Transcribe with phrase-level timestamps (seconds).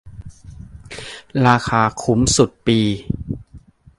[1.45, 2.79] ราคาคุ้มสุด ปี